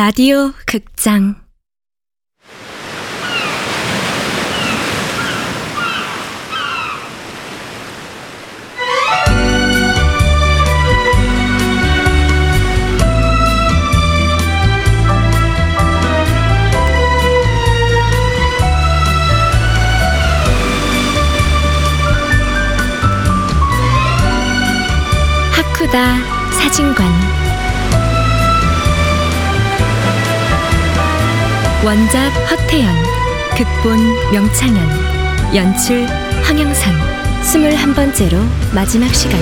라디오 0.00 0.52
극장. 0.64 1.34
하쿠다 25.52 26.50
사진관 26.52 27.39
원작 31.82 32.28
허태연 32.50 32.94
극본 33.56 34.32
명창현 34.32 35.56
연출 35.56 36.06
황영선 36.42 37.42
스물한 37.42 37.94
번째로 37.94 38.36
마지막 38.74 39.14
시간 39.14 39.40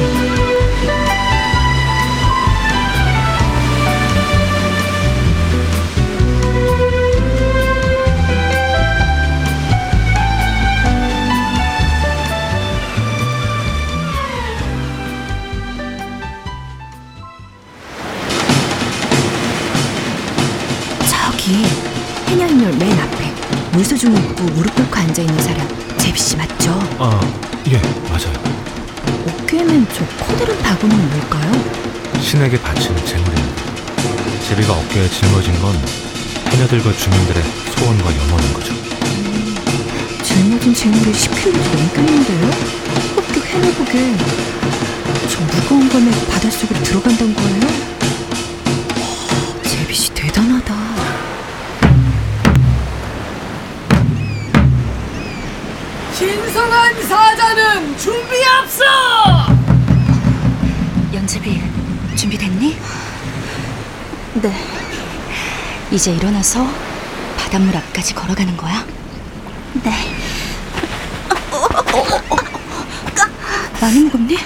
물소중 23.78 24.12
입고 24.12 24.42
무릎 24.54 24.74
꿇고 24.74 24.92
앉아 24.96 25.22
있는 25.22 25.40
사람 25.40 25.96
제비 25.98 26.18
씨 26.18 26.36
맞죠? 26.36 26.72
아, 26.98 27.20
예, 27.68 27.80
맞아요. 28.08 28.32
어깨에 29.24 29.62
맨저 29.62 30.04
커다란 30.18 30.58
바구니는 30.62 31.08
뭘까요? 31.10 31.52
신에게 32.20 32.60
바치는 32.60 33.06
재물입니다. 33.06 33.62
제비가 34.48 34.72
어깨에 34.72 35.08
짊어진 35.08 35.56
건 35.60 35.76
해녀들과 36.48 36.92
주민들의 36.92 37.40
소원과 37.76 38.16
염원인 38.16 38.52
거죠. 38.52 38.74
짊어진 40.24 40.74
재물이 40.74 41.12
10kg도 41.12 41.76
넘겠는데요? 41.78 42.50
합격 43.14 43.46
해내보게 43.46 44.16
저 45.28 45.40
무거운 45.56 45.88
거면 45.88 46.10
바닷속으로 46.32 46.82
들어간다는 46.82 47.32
거예요? 47.32 47.87
사자는 57.78 57.96
준비 57.96 58.44
앞서! 58.44 58.84
연재비 61.14 61.62
준비됐니? 62.16 62.76
네 64.42 64.52
이제 65.92 66.12
일어나서 66.12 66.66
바닷물 67.36 67.76
앞까지 67.76 68.14
걸어가는 68.14 68.56
거야? 68.56 68.84
네 69.84 69.92
많이 73.80 74.00
무겁니? 74.00 74.36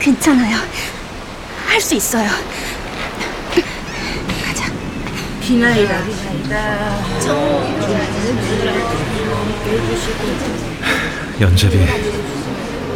괜찮아요 0.00 0.56
할 1.68 1.80
수 1.80 1.94
있어요 1.94 2.28
가자 4.46 4.66
연재비, 11.42 11.76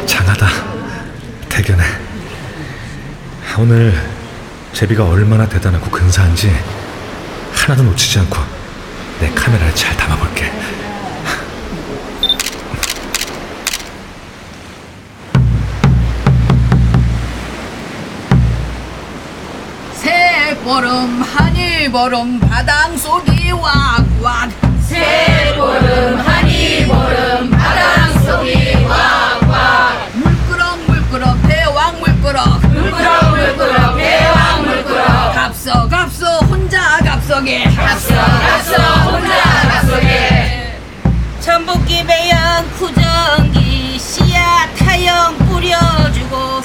장하다. 0.05 0.47
대견해. 1.49 1.83
오늘 3.59 3.93
제비가 4.71 5.03
얼마나 5.05 5.45
대단하고 5.49 5.91
근사한지 5.91 6.55
하나도 7.53 7.83
놓치지 7.83 8.19
않고 8.19 8.37
내 9.19 9.29
카메라에 9.31 9.73
잘 9.73 9.97
담아볼게. 9.97 10.49
새보름 19.93 21.21
하늘보름 21.21 22.39
바닷속이 22.39 23.51
왁왁 23.51 24.51
새보름 24.87 26.19
하늘보름 26.19 27.36
갑서 37.63 38.15
갑서 38.15 38.73
혼자 39.09 39.33
갑석에 39.69 40.79
전복기 41.39 42.05
배양 42.05 42.69
구정기 42.77 43.97
씨앗 43.97 44.75
타영 44.77 45.37
뿌려주고 45.39 46.61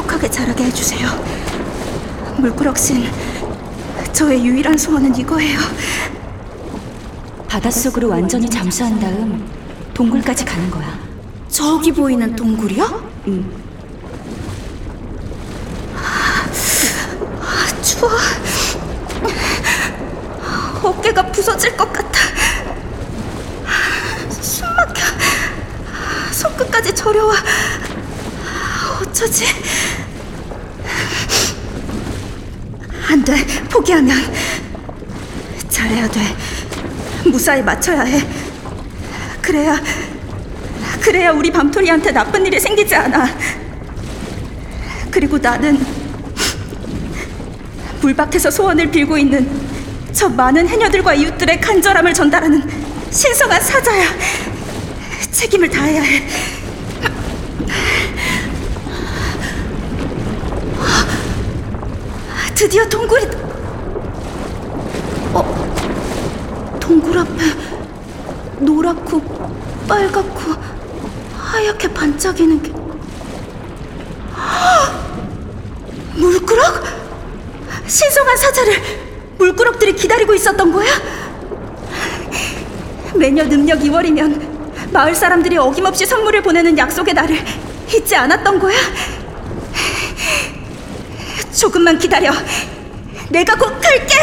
행복하게 0.00 0.30
자라게 0.30 0.64
해주세요. 0.64 1.08
물꾸럭신 2.38 3.06
저의 4.12 4.44
유일한 4.46 4.78
소원은 4.78 5.14
이거예요. 5.14 5.58
바닷속으로 7.46 8.08
완전히 8.08 8.48
잠수한 8.48 8.98
다음 8.98 9.46
동굴까지 9.92 10.46
가는 10.46 10.70
거야. 10.70 10.98
저기 11.50 11.92
보이는 11.92 12.34
동굴이요? 12.34 13.10
응. 13.28 13.52
아, 17.42 17.82
추워. 17.82 18.10
어깨가 20.82 21.26
부서질 21.30 21.76
것 21.76 21.92
같아. 21.92 22.20
숨 24.30 24.66
막혀. 24.66 25.02
손끝까지 26.32 26.94
저려와. 26.94 27.34
어쩌지? 29.02 29.44
안 33.08 33.24
돼, 33.24 33.34
포기하면 33.80 34.16
잘해야 35.68 36.08
돼. 36.08 36.20
무사히 37.24 37.62
맞춰야 37.62 38.02
해. 38.02 38.22
그래야, 39.40 39.80
그래야 41.00 41.30
우리 41.30 41.50
밤토리한테 41.50 42.12
나쁜 42.12 42.44
일이 42.44 42.60
생기지 42.60 42.94
않아. 42.94 43.26
그리고 45.10 45.38
나는 45.38 45.78
물밖에서 48.02 48.50
소원을 48.50 48.90
빌고 48.90 49.16
있는 49.16 49.48
저 50.12 50.28
많은 50.28 50.68
해녀들과 50.68 51.14
이웃들의 51.14 51.60
간절함을 51.60 52.12
전달하는 52.12 52.62
신성한 53.10 53.60
사자야. 53.60 54.06
책임을 55.30 55.70
다해야 55.70 56.02
해. 56.02 56.22
드디어 62.54 62.86
동굴이 62.86 63.24
어 65.32 66.78
동굴 66.90 67.18
앞에 67.18 67.44
노랗고 68.58 69.20
빨갛고 69.86 70.54
하얗게 71.38 71.86
반짝이는 71.94 72.60
게 72.64 72.72
헉! 74.36 74.92
물구럭? 76.16 76.84
신성한 77.86 78.36
사자를 78.36 78.82
물구럭들이 79.38 79.92
기다리고 79.92 80.34
있었던 80.34 80.72
거야? 80.72 80.88
매년 83.14 83.52
음력 83.52 83.78
2월이면 83.78 84.90
마을 84.92 85.14
사람들이 85.14 85.58
어김없이 85.58 86.04
선물을 86.04 86.42
보내는 86.42 86.76
약속의 86.76 87.14
날을 87.14 87.38
잊지 87.94 88.16
않았던 88.16 88.58
거야? 88.58 88.76
조금만 91.56 92.00
기다려. 92.00 92.32
내가 93.28 93.54
곧 93.54 93.80
갈게. 93.80 94.16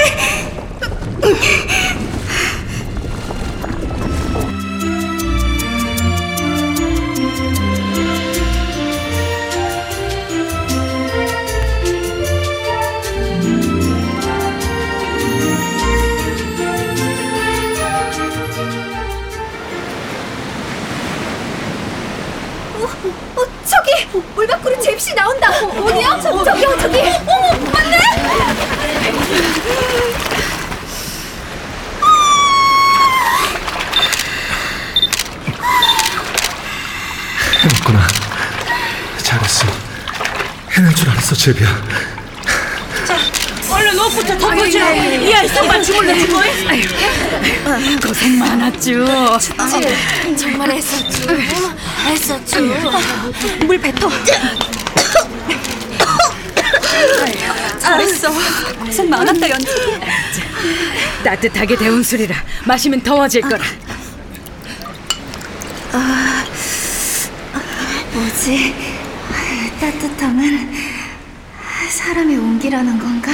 어, 23.35 23.41
저기 23.65 24.05
물방울은 24.35 24.81
잽시 24.81 25.13
나온다. 25.13 25.49
어, 25.49 25.91
디야 25.93 26.19
저, 26.21 26.43
저기요, 26.43 26.77
저기. 26.79 26.99
어머, 26.99 27.71
맞네. 27.71 27.97
해냈구나. 37.63 38.07
잘했어. 39.23 39.67
해낼 40.71 40.93
줄 40.93 41.09
알았어, 41.09 41.35
제비야. 41.35 41.67
얼른 44.07 44.15
옷부터 44.15 44.37
덮어주라. 44.37 44.93
이 44.93 45.33
아이 45.33 45.47
손만 45.49 45.83
주물러 45.83 46.13
주고. 46.17 46.39
고생 48.07 48.39
많았죠. 48.39 49.05
정말 50.37 50.71
애썼죠. 50.71 51.37
애썼죠. 52.11 52.59
물 53.65 53.77
뱉어. 53.79 54.09
잘했어. 57.79 58.31
고생 58.79 59.09
많았다, 59.09 59.49
연지. 59.49 59.67
따뜻하게 61.23 61.75
데운 61.75 62.01
술이라 62.03 62.35
마시면 62.65 63.01
더워질 63.01 63.41
거라. 63.41 63.63
뭐지? 68.13 68.73
따뜻함은 69.79 70.75
사람의 71.89 72.37
온기라는 72.37 72.99
건가? 72.99 73.31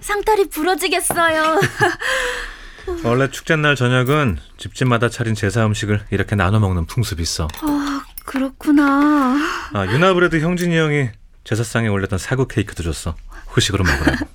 상다리 0.00 0.48
부러지겠어요. 0.48 1.60
원래 3.04 3.30
축제날 3.30 3.76
저녁은 3.76 4.38
집집마다 4.56 5.08
차린 5.08 5.34
제사 5.34 5.64
음식을 5.66 6.06
이렇게 6.10 6.34
나눠 6.34 6.58
먹는 6.58 6.86
풍습이 6.86 7.22
있어. 7.22 7.48
아, 7.62 8.04
그렇구나. 8.24 9.36
아, 9.72 9.86
유나브레드 9.86 10.40
형진이 10.40 10.76
형이 10.76 11.08
제사상에 11.44 11.88
올렸던 11.88 12.18
사구 12.18 12.48
케이크도 12.48 12.82
줬어. 12.82 13.14
후식으로 13.48 13.84
먹으라고. 13.84 14.26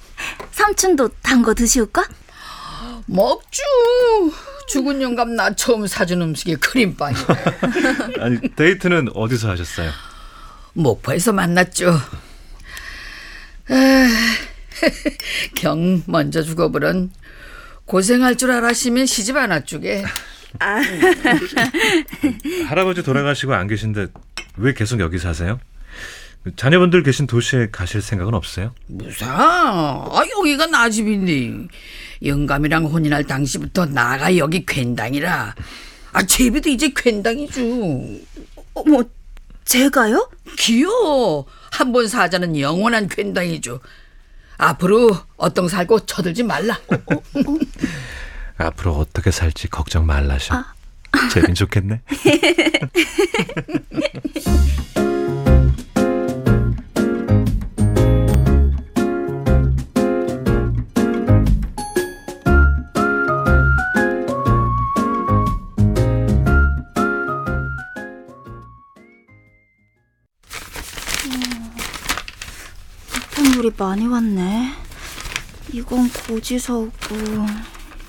삼촌도 0.52 1.08
단 1.22 1.42
거 1.42 1.54
드시올까? 1.54 2.04
먹주. 3.06 3.62
죽은 4.68 5.02
영감 5.02 5.34
나 5.34 5.52
처음 5.54 5.86
사준 5.86 6.22
음식이 6.22 6.56
크림빵이. 6.56 7.16
아니, 8.20 8.38
데이트는 8.54 9.08
어디서 9.14 9.50
하셨어요? 9.50 9.90
목포에서 10.74 11.32
만났죠. 11.32 11.98
에, 13.70 14.08
경 15.54 16.02
먼저 16.06 16.42
죽어버린 16.42 17.10
고생할 17.84 18.36
줄 18.36 18.50
알았으면 18.50 19.06
시집 19.06 19.36
안 19.36 19.50
왔주게. 19.50 20.04
할아버지 22.68 23.02
돌아가시고 23.02 23.54
안 23.54 23.66
계신데 23.66 24.08
왜 24.56 24.74
계속 24.74 25.00
여기 25.00 25.18
사세요? 25.18 25.60
자녀분들 26.56 27.02
계신 27.04 27.26
도시에 27.26 27.68
가실 27.70 28.02
생각은 28.02 28.34
없어요? 28.34 28.74
무사. 28.86 29.26
아 29.30 30.22
여기가 30.38 30.66
나 30.66 30.90
집인데 30.90 31.68
영감이랑 32.24 32.84
혼인할 32.86 33.24
당시부터 33.24 33.86
나가 33.86 34.36
여기 34.36 34.66
괜당이라. 34.66 35.54
아 36.12 36.22
제비도 36.24 36.68
이제 36.70 36.90
괜당이죠. 36.94 37.62
어머, 38.74 39.02
제가요? 39.64 40.28
귀여워. 40.58 41.46
한 41.70 41.92
번 41.92 42.06
사자는 42.08 42.58
영원한 42.58 43.08
괜당이죠. 43.08 43.80
앞으로 44.58 45.16
어떤 45.36 45.68
살고 45.68 46.00
쳐들지 46.06 46.42
말라. 46.42 46.78
앞으로 48.58 48.92
어떻게 48.96 49.30
살지 49.30 49.68
걱정 49.68 50.06
말라셔. 50.06 50.64
제빈 51.32 51.54
좋겠네. 51.54 52.00
물이 73.62 73.72
많이 73.78 74.08
왔네. 74.08 74.72
이건 75.72 76.10
고지서고, 76.10 76.90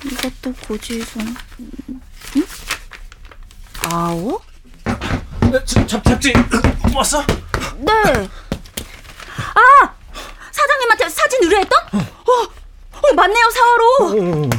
이것도 0.04 0.52
고지서. 0.66 1.20
응? 2.36 2.46
아오? 3.84 4.40
잡, 5.86 6.02
잡지 6.02 6.32
왔어? 6.92 7.24
네. 7.78 7.92
아! 9.54 9.94
사장님한테 10.50 11.08
사진 11.08 11.44
의뢰했던? 11.44 11.78
어, 11.92 12.00
어, 12.90 13.14
맞네요, 13.14 13.46
4호로. 13.54 14.54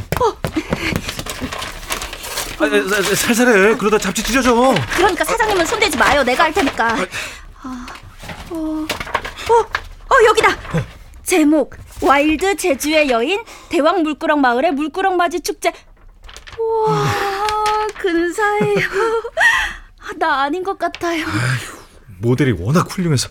아, 2.57 3.15
살살해. 3.15 3.75
그러다 3.75 3.97
잡지 3.97 4.23
찢어져. 4.23 4.73
그러니까 4.95 5.25
사장님은 5.25 5.65
손대지 5.65 5.97
마요. 5.97 6.23
내가 6.23 6.45
할 6.45 6.53
테니까. 6.53 6.95
아, 7.63 7.85
어, 8.49 8.55
어, 8.55 8.87
어, 9.53 9.84
여기다. 10.23 10.49
제목 11.23 11.75
Wild 12.01 12.55
제주의 12.57 13.09
여인 13.09 13.43
대왕 13.69 14.03
물구렁 14.03 14.41
마을의 14.41 14.71
물구렁 14.73 15.17
맞이 15.17 15.41
축제. 15.41 15.73
우와, 16.59 17.05
근사해요. 17.97 18.87
나 20.17 20.43
아닌 20.43 20.63
것 20.63 20.77
같아요. 20.77 21.25
모델이 22.19 22.53
워낙 22.59 22.87
훌륭해서 22.89 23.29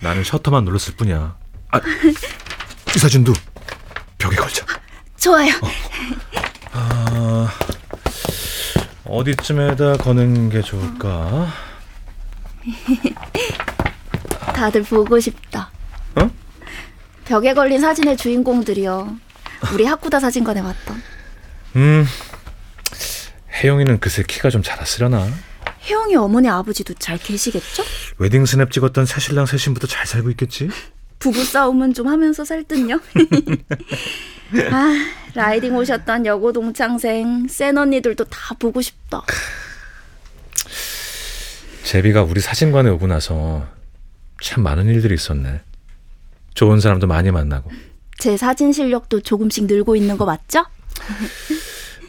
나는 0.00 0.22
셔터만 0.24 0.64
눌렀을 0.64 0.94
뿐이야. 0.96 1.36
아, 1.72 1.80
이 2.94 2.98
사진도 2.98 3.32
벽에 4.18 4.36
걸자. 4.36 4.64
좋아요. 5.16 5.52
아, 6.72 7.48
어디쯤에다 9.04 9.96
거는 9.98 10.50
게 10.50 10.62
좋을까? 10.62 11.48
다들 14.54 14.82
보고 14.84 15.18
싶다. 15.20 15.53
어? 17.24 17.28
벽에 17.28 17.54
걸린 17.54 17.80
사진의 17.80 18.16
주인공들이요. 18.16 19.16
우리 19.72 19.84
하쿠다 19.86 20.20
사진관에 20.20 20.60
왔던. 20.60 21.02
음, 21.76 22.06
혜영이는 23.52 23.98
그새 24.00 24.22
키가 24.22 24.50
좀 24.50 24.62
자랐으려나? 24.62 25.26
혜영이 25.82 26.16
어머니 26.16 26.48
아버지도 26.48 26.94
잘 26.94 27.18
계시겠죠? 27.18 27.82
웨딩 28.18 28.46
스냅 28.46 28.70
찍었던 28.70 29.06
새신랑 29.06 29.46
새신부도 29.46 29.86
잘 29.86 30.06
살고 30.06 30.30
있겠지? 30.30 30.68
부부 31.18 31.42
싸움은 31.44 31.94
좀 31.94 32.08
하면서 32.08 32.44
살 32.44 32.64
듯요. 32.64 33.00
아, 34.70 34.94
riding 35.34 35.74
오셨던 35.74 36.26
여고 36.26 36.52
동창생, 36.52 37.48
센 37.48 37.76
언니들도 37.78 38.24
다 38.24 38.54
보고 38.58 38.80
싶다. 38.82 39.22
제비가 41.84 42.22
우리 42.22 42.40
사진관에 42.40 42.90
오고 42.90 43.06
나서 43.06 43.66
참 44.40 44.62
많은 44.62 44.86
일들이 44.86 45.14
있었네. 45.14 45.60
좋은 46.54 46.80
사람도 46.80 47.06
많이 47.06 47.30
만나고 47.30 47.70
제 48.18 48.36
사진 48.36 48.72
실력도 48.72 49.20
조금씩 49.20 49.66
늘고 49.66 49.96
있는 49.96 50.16
거 50.16 50.24
맞죠? 50.24 50.64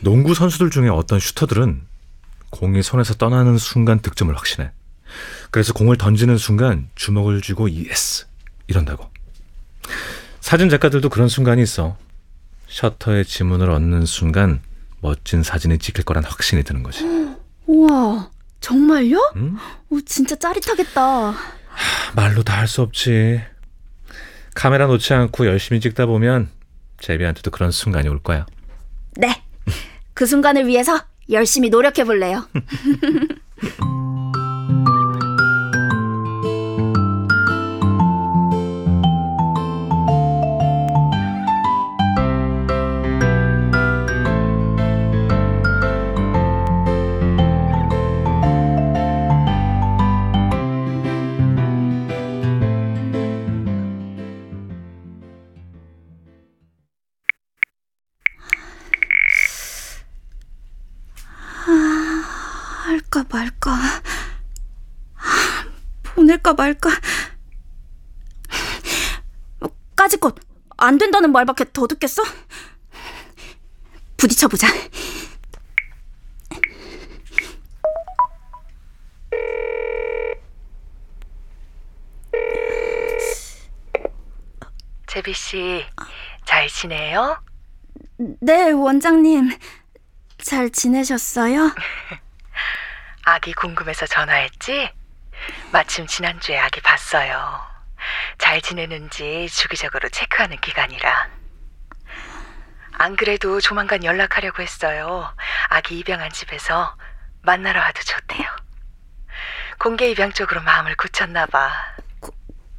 농구 0.01 0.33
선수들 0.35 0.69
중에 0.69 0.89
어떤 0.89 1.19
슈터들은 1.19 1.81
공이 2.51 2.83
손에서 2.83 3.15
떠나는 3.15 3.57
순간 3.57 3.99
득점을 3.99 4.33
확신해. 4.35 4.71
그래서 5.51 5.73
공을 5.73 5.97
던지는 5.97 6.37
순간 6.37 6.89
주먹을 6.95 7.41
쥐고 7.41 7.71
yes 7.71 8.27
이런다고. 8.67 9.09
사진 10.39 10.69
작가들도 10.69 11.09
그런 11.09 11.27
순간이 11.27 11.61
있어. 11.63 11.97
셔터의 12.67 13.25
지문을 13.25 13.69
얻는 13.71 14.05
순간 14.05 14.61
멋진 15.01 15.43
사진이 15.43 15.79
찍힐 15.79 16.03
거란 16.05 16.23
확신이 16.23 16.63
드는 16.63 16.83
거지. 16.83 17.03
우와, 17.65 18.29
정말요? 18.61 19.17
음? 19.35 19.57
오, 19.89 19.99
진짜 20.01 20.35
짜릿하겠다. 20.35 21.33
말로 22.15 22.43
다 22.43 22.57
할 22.57 22.67
수 22.67 22.81
없지. 22.81 23.41
카메라 24.55 24.88
놓지 24.88 25.13
않고 25.13 25.45
열심히 25.45 25.79
찍다 25.79 26.07
보면 26.07 26.50
제비한테도 27.00 27.51
그런 27.51 27.69
순간이 27.69 28.09
올 28.09 28.19
거야. 28.24 28.47
네. 29.17 29.43
그 30.15 30.25
순간을 30.25 30.65
위해서 30.65 31.00
열심히 31.29 31.69
노력해 31.69 32.03
볼래요. 32.05 32.47
보낼까 66.45 66.53
말까. 66.53 66.89
까짓것 69.95 70.35
안 70.77 70.97
된다는 70.99 71.31
말밖에 71.31 71.65
더 71.73 71.87
듣겠어? 71.87 72.21
부딪혀 74.17 74.47
보자. 74.47 74.67
제비 85.07 85.33
씨, 85.33 85.83
잘 86.43 86.67
지내요? 86.67 87.41
네, 88.41 88.71
원장님. 88.71 89.49
잘 90.37 90.69
지내셨어요? 90.69 91.73
아기 93.23 93.53
궁금해서 93.53 94.05
전화했지? 94.05 94.91
마침 95.71 96.07
지난주에 96.07 96.57
아기 96.59 96.81
봤어요. 96.81 97.61
잘 98.37 98.61
지내는지 98.61 99.47
주기적으로 99.49 100.09
체크하는 100.09 100.57
기간이라. 100.61 101.29
안 102.93 103.15
그래도 103.15 103.59
조만간 103.59 104.03
연락하려고 104.03 104.61
했어요. 104.61 105.33
아기 105.69 105.99
입양한 105.99 106.31
집에서 106.31 106.95
만나러 107.41 107.79
와도 107.81 108.01
좋대요. 108.01 108.47
공개 109.77 110.09
입양 110.09 110.31
쪽으로 110.31 110.61
마음을 110.61 110.95
굳혔나 110.95 111.45
봐. 111.47 111.71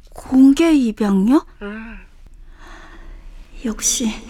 공개 0.09 0.71
입양요? 0.71 1.45
음, 1.61 2.07
역시 3.63 4.25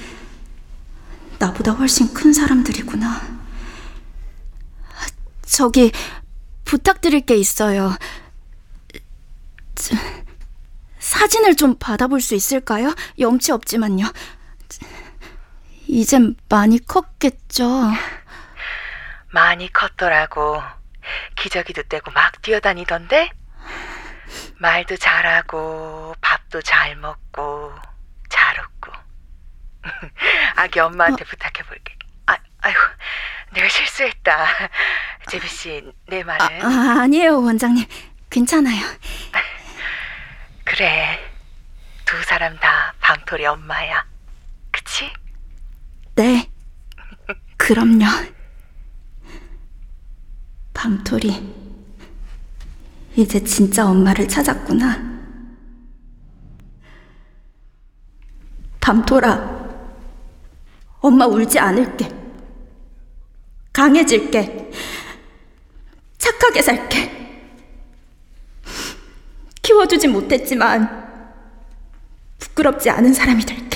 나보다 1.39 1.71
훨씬 1.71 2.13
큰 2.13 2.33
사람들이구나. 2.33 3.37
저기 5.43 5.91
부탁드릴 6.67 7.21
게 7.21 7.35
있어요. 7.35 7.97
저, 9.75 9.95
사진을 10.99 11.55
좀 11.55 11.77
받아볼 11.79 12.19
수 12.19 12.35
있을까요? 12.35 12.93
염치 13.17 13.53
없지만요. 13.53 14.05
이젠 15.87 16.35
많이 16.49 16.85
컸겠죠. 16.85 17.65
많이 19.31 19.71
컸더라고. 19.71 20.61
기저귀도 21.37 21.83
떼고 21.83 22.11
막 22.11 22.41
뛰어다니던데? 22.41 23.31
말도 24.57 24.97
잘하고, 24.97 26.15
밥도 26.19 26.61
잘 26.63 26.97
먹고, 26.97 27.73
잘 28.27 28.59
웃고. 28.59 28.91
아기 30.57 30.79
엄마한테 30.81 31.23
부탁해볼게. 31.23 31.95
아, 32.25 32.35
아이고, 32.61 32.79
내가 33.53 33.69
실수했다. 33.69 34.47
제비 35.29 35.47
씨, 35.47 35.83
내 36.07 36.23
말은. 36.23 36.61
아, 36.63 37.01
아 37.01 37.07
니에요, 37.07 37.41
원장님. 37.41 37.85
괜찮아요. 38.29 38.81
그래. 40.63 41.19
두 42.05 42.21
사람 42.23 42.57
다 42.57 42.93
방토리 43.01 43.45
엄마야. 43.45 44.05
그치? 44.71 45.11
네. 46.15 46.49
그럼요. 47.57 48.05
밤토리. 50.73 51.55
이제 53.15 53.43
진짜 53.43 53.85
엄마를 53.85 54.27
찾았구나. 54.27 55.17
밤토라. 58.79 59.57
엄마 61.01 61.25
울지 61.25 61.59
않을게. 61.59 62.09
강해질게. 63.73 64.71
착하게 66.37 66.61
살게. 66.61 67.17
키워주지 69.61 70.07
못했지만 70.07 71.05
부끄럽지 72.39 72.89
않은 72.89 73.13
사람이 73.13 73.43
될게. 73.45 73.66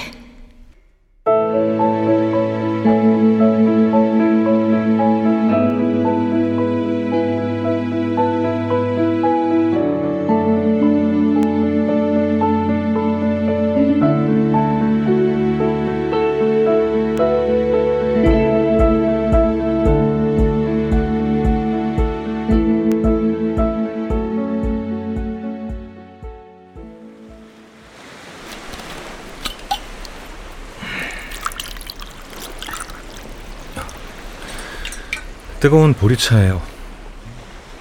뜨거운 35.61 35.93
보리차예요. 35.93 36.59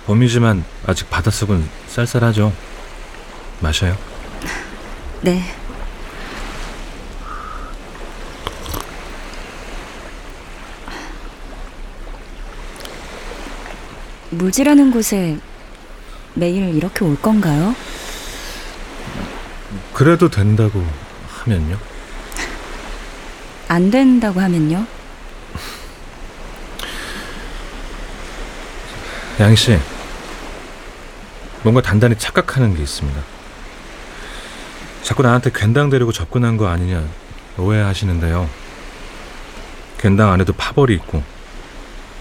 봄이지만 0.04 0.64
아직 0.86 1.08
바닷속은 1.08 1.66
쌀쌀하죠. 1.88 2.52
마셔요. 3.60 3.96
네. 5.22 5.42
물질하는 14.28 14.90
곳에 14.90 15.38
매일 16.34 16.74
이렇게 16.74 17.02
올 17.02 17.16
건가요? 17.16 17.74
그래도 19.94 20.28
된다고 20.28 20.84
하면요. 21.28 21.78
안 23.68 23.90
된다고 23.90 24.40
하면요? 24.40 24.99
양희 29.40 29.56
씨, 29.56 29.78
뭔가 31.62 31.80
단단히 31.80 32.14
착각하는 32.14 32.76
게 32.76 32.82
있습니다. 32.82 33.22
자꾸 35.02 35.22
나한테 35.22 35.50
괜당 35.54 35.88
데리고 35.88 36.12
접근한 36.12 36.58
거 36.58 36.68
아니냐 36.68 37.02
오해하시는데요. 37.56 38.50
괜당 39.98 40.30
안에도 40.30 40.52
파벌이 40.52 40.92
있고 40.94 41.22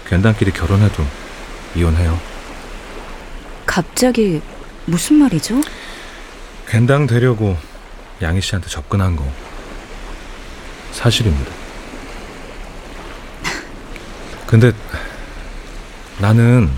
괜당끼리 0.06 0.50
결혼해도 0.50 1.04
이혼해요. 1.76 2.18
갑자기 3.66 4.40
무슨 4.86 5.16
말이죠? 5.16 5.60
괜당 6.66 7.06
되려고 7.06 7.58
양희 8.22 8.40
씨한테 8.40 8.68
접근한 8.68 9.14
거 9.16 9.30
사실입니다. 10.92 11.52
근데 14.46 14.72
나는 16.18 16.70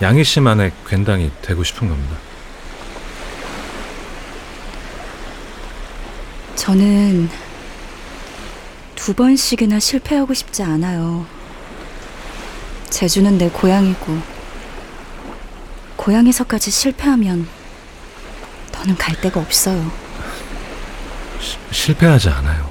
양희 0.00 0.22
씨만의 0.22 0.72
괜당이 0.86 1.30
되고 1.42 1.64
싶은 1.64 1.88
겁니다. 1.88 2.16
저는 6.54 7.28
두 8.94 9.14
번씩이나 9.14 9.80
실패하고 9.80 10.34
싶지 10.34 10.62
않아요. 10.62 11.26
제주는 12.90 13.38
내 13.38 13.48
고향이고 13.48 14.18
고향에서까지 15.96 16.70
실패하면 16.70 17.48
너는 18.72 18.96
갈 18.96 19.20
데가 19.20 19.40
없어요. 19.40 19.90
실패하지 21.72 22.28
않아요. 22.28 22.70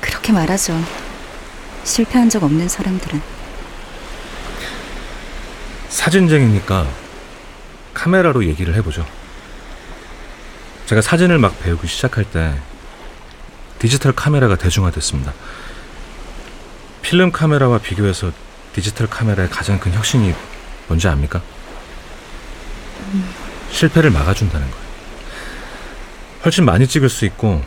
그렇게 0.00 0.32
말하죠. 0.32 0.78
실패한 1.84 2.30
적 2.30 2.42
없는 2.42 2.68
사람들은 2.68 3.37
사진쟁이니까 6.08 6.88
카메라로 7.92 8.46
얘기를 8.46 8.74
해보죠. 8.76 9.06
제가 10.86 11.02
사진을 11.02 11.38
막 11.38 11.60
배우기 11.60 11.86
시작할 11.86 12.24
때 12.24 12.58
디지털 13.78 14.12
카메라가 14.12 14.56
대중화됐습니다. 14.56 15.34
필름 17.02 17.30
카메라와 17.30 17.78
비교해서 17.78 18.32
디지털 18.72 19.06
카메라의 19.06 19.50
가장 19.50 19.78
큰 19.78 19.92
혁신이 19.92 20.34
뭔지 20.86 21.08
압니까? 21.08 21.42
실패를 23.70 24.10
막아준다는 24.10 24.70
거예요. 24.70 24.84
훨씬 26.44 26.64
많이 26.64 26.86
찍을 26.86 27.08
수 27.10 27.26
있고 27.26 27.62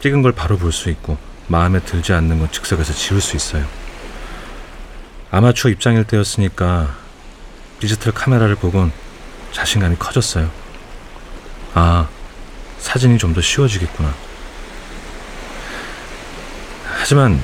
찍은 0.00 0.22
걸 0.22 0.30
바로 0.30 0.58
볼 0.58 0.70
수 0.70 0.90
있고 0.90 1.18
마음에 1.48 1.80
들지 1.80 2.12
않는 2.12 2.38
건 2.38 2.52
즉석에서 2.52 2.92
지울 2.92 3.20
수 3.20 3.34
있어요. 3.34 3.66
아마추어 5.32 5.70
입장일 5.72 6.04
때였으니까 6.04 7.05
디지털 7.80 8.12
카메라를 8.12 8.54
보곤 8.56 8.92
자신감이 9.52 9.96
커졌어요. 9.96 10.50
아, 11.74 12.08
사진이 12.78 13.18
좀 13.18 13.34
더 13.34 13.40
쉬워지겠구나. 13.40 14.14
하지만 16.98 17.40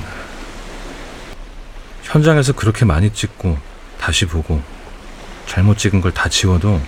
현장에서 2.03 2.53
그렇게 2.53 2.83
많이 2.85 3.11
찍고 3.13 3.57
다시 3.99 4.25
보고 4.25 4.61
잘못 5.45 5.77
찍은 5.77 6.01
걸 6.01 6.11
다 6.11 6.29
지워도 6.29 6.81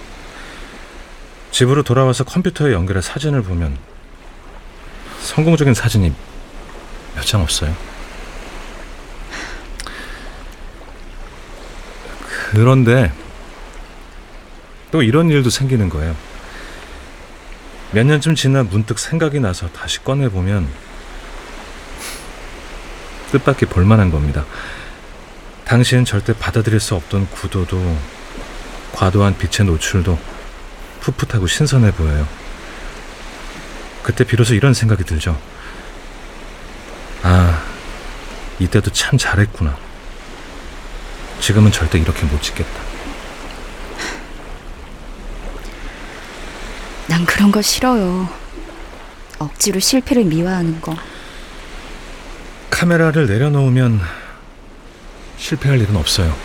집으로 1.52 1.84
돌아와서 1.84 2.24
컴퓨터에 2.24 2.74
연결해 2.74 3.02
사진을 3.02 3.42
보면 3.44 3.78
성공적인 5.22 5.74
사진이 5.74 6.14
몇 7.16 7.24
장 7.26 7.42
없어요. 7.42 7.74
그런데 12.52 13.12
또 14.96 15.04
이런 15.04 15.30
일도 15.30 15.50
생기는 15.50 15.90
거예요. 15.90 16.16
몇 17.92 18.06
년쯤 18.06 18.36
지나 18.36 18.64
문득 18.64 18.98
생각이 18.98 19.42
나서 19.42 19.68
다시 19.74 20.02
꺼내보면 20.02 20.70
뜻밖의 23.34 23.68
볼만한 23.68 24.10
겁니다. 24.10 24.46
당시엔 25.66 26.06
절대 26.06 26.32
받아들일 26.32 26.80
수 26.80 26.96
없던 26.96 27.30
구도도 27.30 27.98
과도한 28.94 29.38
빛의 29.38 29.68
노출도 29.68 30.18
풋풋하고 31.02 31.46
신선해 31.46 31.92
보여요. 31.92 32.26
그때 34.02 34.24
비로소 34.24 34.54
이런 34.54 34.74
생각이 34.74 35.04
들죠. 35.04 35.38
아, 37.22 37.62
이때도 38.60 38.92
참 38.92 39.18
잘했구나. 39.18 39.78
지금은 41.42 41.74
절대 41.74 42.00
이렇게 42.00 42.26
못 42.28 42.42
찍겠다. 42.42 42.95
난 47.26 47.34
그런 47.34 47.52
거 47.52 47.60
싫어요. 47.60 48.30
억지로 49.40 49.80
실패를 49.80 50.26
미화하는 50.26 50.80
거. 50.80 50.96
카메라를 52.70 53.26
내려놓으면 53.26 54.00
실패할 55.38 55.82
일은 55.82 55.96
없어요. 55.96 56.36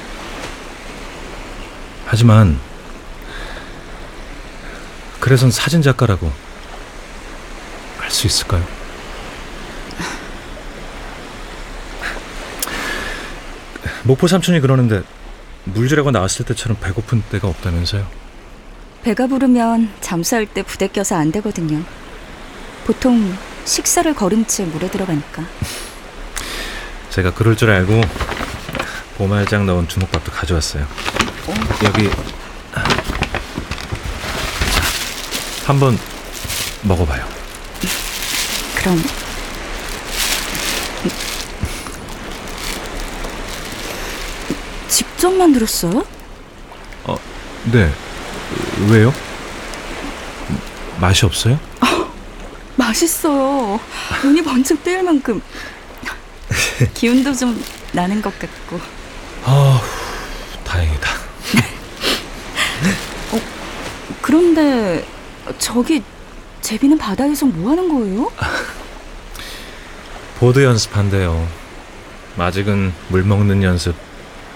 하지만 2.07 2.59
그래선 5.21 5.51
사진 5.51 5.83
작가라고 5.83 6.33
할 7.99 8.11
수 8.11 8.27
있을까요? 8.27 8.66
목포 14.05 14.27
삼촌이 14.27 14.61
그러는데 14.61 15.03
물질하고 15.64 16.11
나왔을 16.11 16.45
때처럼 16.47 16.79
배고픈 16.81 17.23
때가 17.31 17.47
없다면서요? 17.49 18.30
배가 19.03 19.27
부르면 19.27 19.91
잠수할 20.01 20.47
때 20.47 20.63
부대 20.63 20.87
껴서 20.89 21.17
안 21.17 21.33
되거든요. 21.33 21.83
보통 22.85 23.35
식사를 23.65 24.13
거른 24.15 24.47
채 24.47 24.65
물에 24.65 24.91
들어가니까. 24.91 25.45
제가 27.09 27.33
그럴 27.33 27.57
줄 27.57 27.71
알고 27.71 28.01
보말장 29.17 29.67
넣은 29.67 29.89
주먹밥도 29.89 30.33
가져왔어요. 30.33 30.87
여기 31.85 32.11
자, 32.75 32.85
한번 35.67 35.99
먹어봐요. 36.83 37.25
그럼 38.77 39.03
직접 44.89 45.33
만들었어요? 45.33 46.05
네. 47.65 47.93
왜요? 48.91 49.13
맛이 51.01 51.25
없어요? 51.25 51.59
맛있어요. 52.77 53.81
눈이 54.23 54.43
번쩍 54.43 54.83
뜨일 54.83 55.03
만큼 55.03 55.41
기운도 56.95 57.35
좀 57.35 57.63
나는 57.93 58.21
것 58.23 58.37
같고. 58.39 58.81
아, 59.45 59.81
다행이다. 60.65 61.11
그런데 64.23 65.05
저기 65.59 66.03
제비는 66.61 66.99
바다에서 66.99 67.47
뭐 67.47 67.71
하는 67.71 67.89
거예요? 67.89 68.31
보드 70.39 70.63
연습한대요. 70.63 71.49
아직은 72.39 72.93
물 73.09 73.25
먹는 73.25 73.63
연습, 73.63 73.95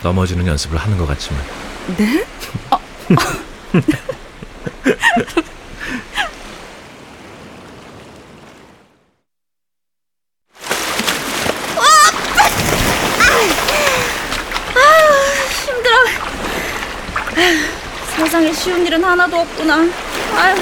넘어지는 0.02 0.46
연습을 0.46 0.78
하는 0.78 0.96
것 0.96 1.06
같지만. 1.06 1.42
네? 1.98 2.24
세상에 18.16 18.52
쉬운 18.52 18.86
일은 18.86 19.02
하나도 19.04 19.40
없구나. 19.40 19.74
아유, 19.74 20.56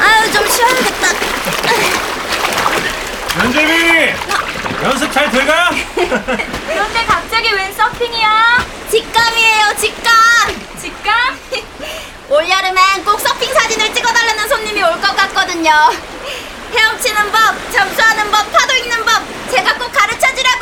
아유 0.00 0.32
좀 0.32 0.46
쉬어야겠다. 0.48 1.08
연재미! 3.38 4.12
연습 4.82 5.12
잘 5.12 5.30
돼가? 5.30 5.70
그런데 5.94 7.04
갑자기 7.06 7.52
웬 7.52 7.72
서핑이야? 7.74 8.64
직감이에요, 8.90 9.76
직감. 9.78 10.12
직감? 10.80 11.38
올 12.28 12.48
여름엔 12.66 13.04
꼭 13.04 13.20
서핑 13.20 13.54
사진을 13.54 13.94
찍어달라는 13.94 14.48
손님이 14.48 14.82
올 14.82 14.90
것 15.00 15.14
같거든요. 15.14 15.70
헤엄치는 16.74 17.30
법, 17.30 17.54
잠수하는 17.72 18.28
법, 18.28 18.50
파도 18.50 18.74
읽는 18.74 19.04
법, 19.04 19.22
제가 19.52 19.74
꼭 19.78 19.92
가르쳐 19.92 20.26
주라고 20.34 20.55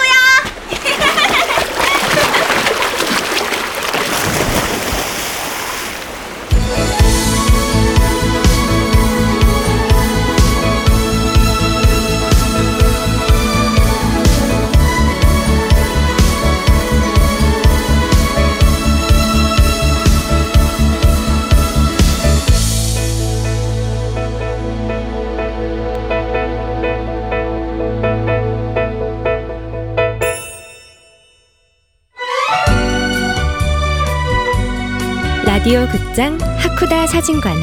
극장 36.15 36.39
하쿠다 36.41 37.09
사진관 37.09 37.57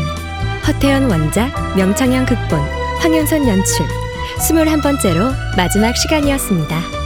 허태연 0.67 1.09
원작 1.09 1.77
명창현 1.77 2.25
극본 2.25 2.59
황현선 2.99 3.47
연출 3.47 3.85
21번째로 4.39 5.33
마지막 5.55 5.95
시간이었습니다. 5.95 7.00